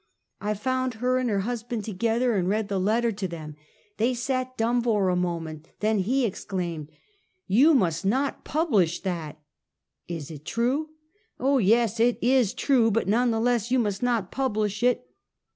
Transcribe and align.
I 0.39 0.55
found 0.55 0.95
her 0.95 1.19
and 1.19 1.29
her 1.29 1.41
husband 1.41 1.85
together, 1.85 2.33
and 2.33 2.49
read 2.49 2.69
the 2.69 2.79
letter 2.79 3.11
to 3.11 3.27
them. 3.27 3.55
They 3.97 4.15
sat 4.15 4.57
dumb 4.57 4.81
for 4.81 5.09
a 5.09 5.15
moment, 5.15 5.67
then 5.79 5.99
he 5.99 6.25
exclaimed:" 6.25 6.89
You 7.47 7.75
must 7.75 8.03
not 8.03 8.43
publish 8.43 9.01
that!" 9.01 9.39
"Is 10.07 10.31
it 10.31 10.43
true?"" 10.43 10.89
Oh, 11.39 11.59
yes! 11.59 11.99
It 11.99 12.17
is 12.19 12.55
true! 12.55 12.89
But 12.89 13.07
none 13.07 13.29
the 13.29 13.39
less 13.39 13.69
you 13.69 13.77
must 13.77 14.01
not 14.01 14.31
publish 14.31 14.81
it!" 14.81 15.07